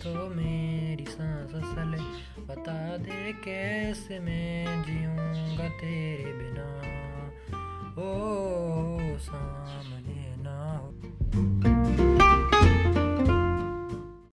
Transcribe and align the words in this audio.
तो 0.00 0.28
मेरी 0.34 1.04
सांस 1.04 1.50
सले 1.50 1.98
बता 2.42 2.96
दे 2.96 3.32
कैसे 3.44 4.18
मैं 4.20 4.82
जीऊँगा 4.82 5.68
तेरे 5.68 6.32
बिना? 6.32 6.68
ओ 7.98 8.29